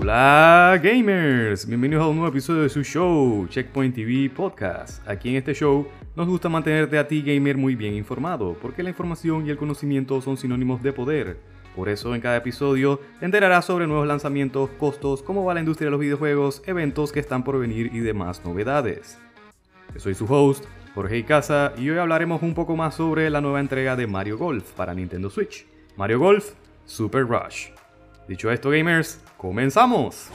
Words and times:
Hola 0.00 0.78
gamers, 0.80 1.66
bienvenidos 1.66 2.04
a 2.04 2.08
un 2.08 2.16
nuevo 2.16 2.30
episodio 2.30 2.62
de 2.62 2.68
su 2.68 2.84
show, 2.84 3.48
Checkpoint 3.48 3.96
TV 3.96 4.30
Podcast. 4.30 5.06
Aquí 5.08 5.30
en 5.30 5.34
este 5.34 5.54
show 5.54 5.88
nos 6.14 6.28
gusta 6.28 6.48
mantenerte 6.48 6.96
a 6.98 7.08
ti 7.08 7.20
gamer 7.20 7.56
muy 7.56 7.74
bien 7.74 7.94
informado, 7.94 8.56
porque 8.62 8.84
la 8.84 8.90
información 8.90 9.44
y 9.44 9.50
el 9.50 9.56
conocimiento 9.56 10.20
son 10.20 10.36
sinónimos 10.36 10.84
de 10.84 10.92
poder. 10.92 11.40
Por 11.74 11.88
eso 11.88 12.14
en 12.14 12.20
cada 12.20 12.36
episodio 12.36 13.00
te 13.18 13.26
enterarás 13.26 13.64
sobre 13.64 13.88
nuevos 13.88 14.06
lanzamientos, 14.06 14.70
costos, 14.78 15.20
cómo 15.20 15.44
va 15.44 15.54
la 15.54 15.60
industria 15.60 15.86
de 15.86 15.90
los 15.92 16.00
videojuegos, 16.00 16.62
eventos 16.66 17.10
que 17.10 17.20
están 17.20 17.42
por 17.42 17.58
venir 17.58 17.90
y 17.92 17.98
demás 17.98 18.44
novedades. 18.44 19.18
Yo 19.94 19.98
soy 19.98 20.14
su 20.14 20.32
host, 20.32 20.64
Jorge 20.94 21.18
Icaza, 21.18 21.72
y 21.76 21.90
hoy 21.90 21.98
hablaremos 21.98 22.42
un 22.42 22.54
poco 22.54 22.76
más 22.76 22.94
sobre 22.94 23.30
la 23.30 23.40
nueva 23.40 23.58
entrega 23.58 23.96
de 23.96 24.06
Mario 24.06 24.38
Golf 24.38 24.72
para 24.74 24.94
Nintendo 24.94 25.28
Switch. 25.28 25.66
Mario 25.96 26.20
Golf 26.20 26.52
Super 26.86 27.26
Rush. 27.26 27.70
Dicho 28.28 28.50
esto, 28.50 28.70
gamers, 28.70 29.20
comenzamos. 29.38 30.30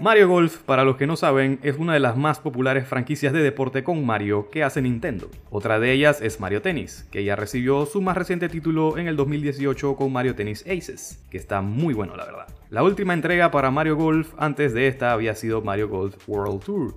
Mario 0.00 0.28
Golf, 0.28 0.62
para 0.62 0.82
los 0.84 0.96
que 0.96 1.06
no 1.06 1.14
saben, 1.14 1.60
es 1.62 1.76
una 1.76 1.92
de 1.92 2.00
las 2.00 2.16
más 2.16 2.40
populares 2.40 2.88
franquicias 2.88 3.34
de 3.34 3.42
deporte 3.42 3.84
con 3.84 4.04
Mario 4.06 4.48
que 4.50 4.64
hace 4.64 4.80
Nintendo. 4.80 5.30
Otra 5.50 5.78
de 5.78 5.92
ellas 5.92 6.22
es 6.22 6.40
Mario 6.40 6.62
Tennis, 6.62 7.06
que 7.12 7.22
ya 7.22 7.36
recibió 7.36 7.84
su 7.84 8.00
más 8.00 8.16
reciente 8.16 8.48
título 8.48 8.96
en 8.96 9.08
el 9.08 9.16
2018 9.16 9.96
con 9.96 10.10
Mario 10.10 10.34
Tennis 10.34 10.64
Aces, 10.66 11.22
que 11.30 11.36
está 11.36 11.60
muy 11.60 11.92
bueno 11.92 12.16
la 12.16 12.24
verdad. 12.24 12.46
La 12.70 12.82
última 12.82 13.12
entrega 13.12 13.50
para 13.50 13.70
Mario 13.70 13.96
Golf 13.96 14.32
antes 14.38 14.72
de 14.72 14.88
esta 14.88 15.12
había 15.12 15.34
sido 15.34 15.60
Mario 15.60 15.90
Golf 15.90 16.16
World 16.26 16.64
Tour, 16.64 16.94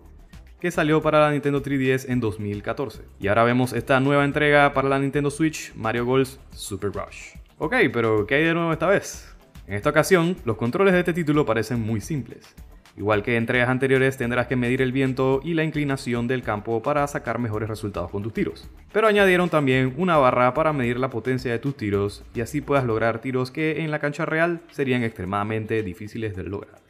que 0.64 0.72
salió 0.72 1.02
para 1.02 1.20
la 1.20 1.32
Nintendo 1.32 1.62
3DS 1.62 2.06
en 2.08 2.22
2014. 2.22 3.02
Y 3.20 3.28
ahora 3.28 3.44
vemos 3.44 3.74
esta 3.74 4.00
nueva 4.00 4.24
entrega 4.24 4.74
para 4.74 4.88
la 4.88 4.98
Nintendo 4.98 5.30
Switch, 5.30 5.76
Mario 5.76 6.06
Golf 6.06 6.38
Super 6.52 6.90
Rush. 6.94 7.36
Ok, 7.58 7.76
pero 7.92 8.26
¿qué 8.26 8.36
hay 8.36 8.46
de 8.46 8.54
nuevo 8.54 8.72
esta 8.72 8.88
vez? 8.88 9.36
En 9.68 9.74
esta 9.74 9.90
ocasión, 9.90 10.38
los 10.46 10.56
controles 10.56 10.94
de 10.94 11.02
este 11.02 11.12
título 11.12 11.46
parecen 11.46 11.82
muy 11.82 12.00
simples. 12.00 12.56
Igual 12.96 13.24
que 13.24 13.32
en 13.32 13.40
entregas 13.40 13.68
anteriores 13.68 14.16
tendrás 14.16 14.48
que 14.48 14.56
medir 14.56 14.82
el 14.82 14.94
viento 14.94 15.42
y 15.44 15.54
la 15.54 15.66
inclinación 15.66 16.30
del 16.30 16.44
campo 16.44 16.82
para 16.82 17.06
sacar 17.08 17.40
mejores 17.40 17.68
resultados 17.68 18.10
con 18.10 18.24
tus 18.24 18.34
tiros. 18.34 18.70
Pero 18.94 19.08
añadieron 19.08 19.50
también 19.50 19.94
una 19.98 20.16
barra 20.16 20.54
para 20.54 20.72
medir 20.72 20.98
la 20.98 21.10
potencia 21.10 21.52
de 21.52 21.60
tus 21.60 21.76
tiros 21.76 22.24
y 22.34 22.40
así 22.40 22.62
puedas 22.62 22.86
lograr 22.86 23.20
tiros 23.20 23.52
que 23.52 23.84
en 23.84 23.92
la 23.92 24.00
cancha 24.00 24.26
real 24.26 24.62
serían 24.72 25.04
extremadamente 25.04 25.84
difíciles 25.84 26.38
de 26.38 26.44
lograr. 26.44 26.83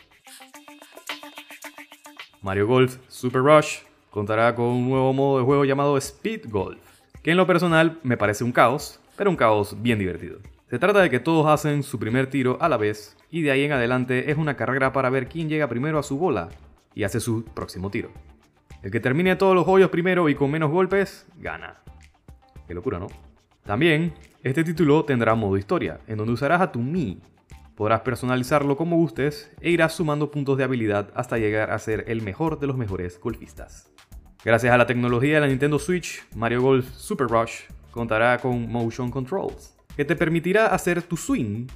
Mario 2.44 2.67
Golf 2.67 2.97
Super 3.08 3.41
Rush 3.41 3.77
contará 4.11 4.53
con 4.53 4.66
un 4.66 4.89
nuevo 4.89 5.13
modo 5.13 5.38
de 5.39 5.45
juego 5.45 5.63
llamado 5.63 5.97
Speed 5.97 6.50
Golf, 6.50 6.77
que 7.22 7.31
en 7.31 7.38
lo 7.38 7.47
personal 7.47 8.00
me 8.03 8.17
parece 8.17 8.44
un 8.44 8.52
caos, 8.52 9.00
pero 9.16 9.30
un 9.30 9.38
caos 9.38 9.81
bien 9.81 9.97
divertido. 9.97 10.39
Se 10.69 10.77
trata 10.77 11.00
de 11.00 11.09
que 11.09 11.22
todos 11.22 11.47
hacen 11.47 11.83
su 11.83 12.00
primer 12.00 12.27
tiro 12.27 12.58
a 12.59 12.67
la 12.67 12.75
vez 12.75 13.16
y 13.31 13.44
de 13.44 13.52
ahí 13.52 13.63
en 13.63 13.72
adelante 13.72 14.30
es 14.30 14.38
una 14.38 14.58
carrera 14.58 14.91
para 14.91 15.09
ver 15.09 15.30
quién 15.30 15.47
llega 15.47 15.69
primero 15.69 15.97
a 15.97 16.03
su 16.03 16.17
bola 16.17 16.50
y 16.94 17.03
hace 17.03 17.22
su 17.22 17.45
próximo 17.45 17.89
tiro. 17.89 18.11
El 18.81 18.91
que 18.91 19.00
termine 19.00 19.38
todos 19.38 19.55
los 19.55 19.66
hoyos 19.66 19.89
primero 19.89 20.28
y 20.28 20.35
con 20.35 20.52
menos 20.52 20.69
golpes, 20.69 21.25
gana. 21.38 21.78
Qué 22.67 22.73
locura, 22.73 23.00
¿no? 23.00 23.07
También, 23.66 24.16
este 24.44 24.66
título 24.66 25.05
tendrá 25.05 25.33
modo 25.33 25.55
historia, 25.55 26.02
en 26.07 26.17
donde 26.17 26.33
usarás 26.33 26.59
a 26.59 26.73
tu 26.73 26.80
Mi. 26.80 27.22
Podrás 27.75 28.02
personalizarlo 28.02 28.77
como 28.77 28.97
gustes 28.97 29.52
e 29.59 29.71
irás 29.71 29.93
sumando 29.93 30.29
puntos 30.29 30.57
de 30.57 30.63
habilidad 30.63 31.09
hasta 31.16 31.39
llegar 31.39 31.71
a 31.71 31.79
ser 31.79 32.05
el 32.07 32.21
mejor 32.21 32.59
de 32.59 32.67
los 32.67 32.77
mejores 32.77 33.19
golfistas. 33.19 33.91
Gracias 34.45 34.73
a 34.73 34.77
la 34.77 34.85
tecnología 34.85 35.35
de 35.35 35.39
la 35.39 35.47
Nintendo 35.47 35.79
Switch, 35.79 36.23
Mario 36.35 36.61
Golf 36.61 36.88
Super 36.94 37.27
Rush 37.27 37.61
contará 37.89 38.38
con 38.38 38.71
Motion 38.71 39.09
Controls, 39.09 39.75
que 39.95 40.06
te 40.06 40.16
permitirá 40.16 40.67
hacer 40.67 41.01
tu 41.01 41.17
swing 41.17 41.67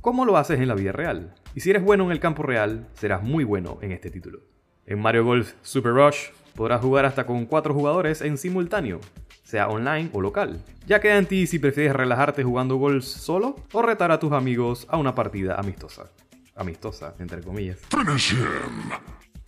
como 0.00 0.24
lo 0.24 0.36
haces 0.36 0.58
en 0.58 0.68
la 0.68 0.74
vida 0.74 0.92
real. 0.92 1.34
Y 1.54 1.60
si 1.60 1.70
eres 1.70 1.84
bueno 1.84 2.04
en 2.04 2.10
el 2.10 2.20
campo 2.20 2.42
real, 2.42 2.88
serás 2.94 3.22
muy 3.22 3.44
bueno 3.44 3.78
en 3.82 3.92
este 3.92 4.10
título. 4.10 4.40
En 4.86 5.00
Mario 5.00 5.24
Golf 5.24 5.52
Super 5.62 5.92
Rush 5.92 6.30
podrás 6.56 6.80
jugar 6.80 7.04
hasta 7.04 7.26
con 7.26 7.46
4 7.46 7.72
jugadores 7.72 8.22
en 8.22 8.36
simultáneo, 8.36 8.98
sea 9.50 9.68
online 9.68 10.10
o 10.12 10.20
local. 10.20 10.62
Ya 10.86 11.00
queda 11.00 11.18
en 11.18 11.26
ti 11.26 11.46
si 11.46 11.58
prefieres 11.58 11.92
relajarte 11.92 12.44
jugando 12.44 12.76
golf 12.76 13.04
solo 13.04 13.56
o 13.72 13.82
retar 13.82 14.12
a 14.12 14.20
tus 14.20 14.32
amigos 14.32 14.86
a 14.88 14.96
una 14.96 15.14
partida 15.14 15.56
amistosa. 15.56 16.10
Amistosa, 16.54 17.14
entre 17.18 17.42
comillas. 17.42 17.80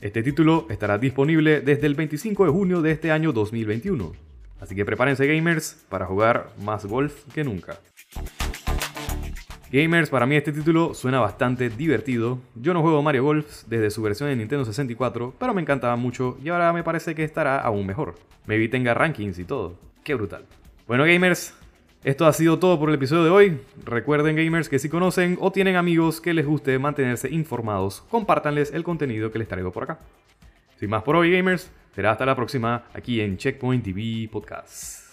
Este 0.01 0.23
título 0.23 0.67
estará 0.69 0.99
disponible 0.99 1.61
desde 1.61 1.87
el 1.87 1.95
25 1.95 2.47
de 2.47 2.51
junio 2.51 2.83
de 2.83 2.91
este 2.91 3.13
año 3.13 3.33
2021. 3.33 4.13
Así 4.61 4.75
que 4.75 4.85
prepárense 4.85 5.27
gamers 5.27 5.85
para 5.89 6.07
jugar 6.07 6.51
más 6.65 6.85
golf 6.87 7.25
que 7.33 7.45
nunca. 7.45 7.79
Gamers, 9.73 10.11
para 10.11 10.27
mí 10.27 10.37
este 10.37 10.53
título 10.53 10.95
suena 10.95 11.21
bastante 11.21 11.71
divertido. 11.71 12.41
Yo 12.57 12.75
no 12.75 12.83
juego 12.83 13.03
Mario 13.03 13.25
Golf 13.25 13.63
desde 13.69 13.91
su 13.91 14.03
versión 14.03 14.29
de 14.29 14.37
Nintendo 14.37 14.65
64, 14.65 15.35
pero 15.39 15.55
me 15.55 15.63
encantaba 15.63 15.97
mucho 15.97 16.37
y 16.45 16.51
ahora 16.51 16.73
me 16.73 16.83
parece 16.83 17.15
que 17.15 17.25
estará 17.25 17.59
aún 17.59 17.87
mejor. 17.87 18.17
Maybe 18.47 18.69
tenga 18.69 18.93
rankings 18.93 19.39
y 19.39 19.45
todo. 19.45 19.92
Qué 20.05 20.15
brutal. 20.15 20.45
Bueno 20.87 21.05
gamers, 21.05 21.55
esto 22.03 22.27
ha 22.27 22.33
sido 22.33 22.59
todo 22.59 22.79
por 22.79 22.89
el 22.89 22.97
episodio 22.97 23.25
de 23.25 23.31
hoy. 23.31 23.61
Recuerden 23.85 24.35
gamers 24.35 24.69
que 24.69 24.81
si 24.81 24.89
conocen 24.89 25.39
o 25.41 25.53
tienen 25.53 25.77
amigos 25.77 26.21
que 26.21 26.35
les 26.35 26.45
guste 26.45 26.77
mantenerse 26.79 27.31
informados, 27.31 28.03
compártanles 28.11 28.73
el 28.73 28.83
contenido 28.83 29.31
que 29.31 29.39
les 29.39 29.49
traigo 29.49 29.71
por 29.71 29.85
acá. 29.85 29.99
Sin 30.81 30.91
más 30.91 31.05
por 31.05 31.15
hoy 31.15 31.31
gamers, 31.31 31.71
será 31.95 32.11
hasta 32.11 32.27
la 32.27 32.35
próxima 32.35 32.85
aquí 32.93 33.21
en 33.21 33.37
Checkpoint 33.37 33.85
TV 33.85 34.29
Podcast. 34.33 35.12